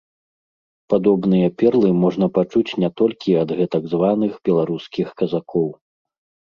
Падобныя 0.93 1.47
перлы 1.59 1.89
можна 2.05 2.31
пачуць 2.39 2.77
не 2.85 2.89
толькі 3.03 3.39
ад 3.43 3.49
гэтак 3.61 3.83
званых 3.93 4.31
беларускіх 4.51 5.07
казакоў. 5.23 5.69